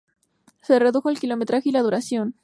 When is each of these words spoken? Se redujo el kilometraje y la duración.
Se 0.63 0.79
redujo 0.79 1.11
el 1.11 1.19
kilometraje 1.19 1.69
y 1.69 1.73
la 1.73 1.83
duración. 1.83 2.33